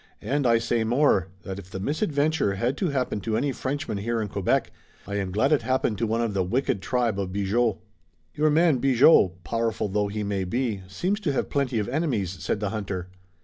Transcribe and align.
And 0.23 0.47
I 0.47 0.57
say 0.57 0.83
more, 0.83 1.27
that 1.43 1.59
if 1.59 1.69
the 1.69 1.79
misadventure 1.79 2.55
had 2.55 2.75
to 2.77 2.89
happen 2.89 3.21
to 3.21 3.37
any 3.37 3.51
Frenchman 3.51 3.99
here 3.99 4.19
in 4.19 4.29
Quebec 4.29 4.71
I 5.05 5.17
am 5.17 5.31
glad 5.31 5.51
it 5.51 5.61
happened 5.61 5.99
to 5.99 6.07
one 6.07 6.21
of 6.21 6.33
the 6.33 6.41
wicked 6.43 6.81
tribe 6.81 7.19
of 7.19 7.31
Bigot." 7.31 7.77
"Your 8.33 8.49
man 8.49 8.79
Bigot, 8.79 9.43
powerful 9.43 9.89
though 9.89 10.07
he 10.07 10.23
may 10.23 10.43
be, 10.43 10.81
seems 10.87 11.19
to 11.19 11.33
have 11.33 11.51
plenty 11.51 11.77
of 11.77 11.87
enemies," 11.87 12.31
said 12.31 12.59
the 12.59 12.71
hunter. 12.71 13.09